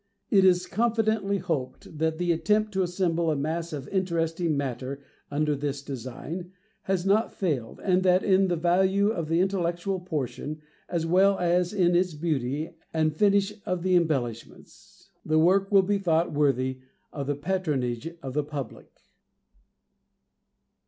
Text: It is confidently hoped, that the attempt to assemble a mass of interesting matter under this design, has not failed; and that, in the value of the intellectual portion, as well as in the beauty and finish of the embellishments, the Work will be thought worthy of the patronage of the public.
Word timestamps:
It 0.31 0.43
is 0.43 0.65
confidently 0.65 1.37
hoped, 1.37 1.99
that 1.99 2.17
the 2.17 2.31
attempt 2.31 2.71
to 2.71 2.81
assemble 2.81 3.29
a 3.29 3.35
mass 3.35 3.71
of 3.71 3.87
interesting 3.89 4.57
matter 4.57 5.03
under 5.29 5.55
this 5.55 5.83
design, 5.83 6.53
has 6.85 7.05
not 7.05 7.31
failed; 7.35 7.79
and 7.83 8.01
that, 8.01 8.23
in 8.23 8.47
the 8.47 8.55
value 8.55 9.09
of 9.11 9.27
the 9.27 9.39
intellectual 9.41 9.99
portion, 9.99 10.59
as 10.89 11.05
well 11.05 11.37
as 11.37 11.71
in 11.71 11.91
the 11.91 12.17
beauty 12.19 12.71
and 12.91 13.15
finish 13.15 13.53
of 13.63 13.83
the 13.83 13.95
embellishments, 13.95 15.11
the 15.23 15.37
Work 15.37 15.71
will 15.71 15.83
be 15.83 15.99
thought 15.99 16.33
worthy 16.33 16.79
of 17.13 17.27
the 17.27 17.35
patronage 17.35 18.07
of 18.23 18.33
the 18.33 18.43
public. 18.43 18.91